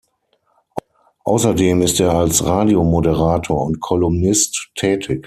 [1.25, 5.19] Außerdem ist er als Radiomoderator und Kolumnist tätig.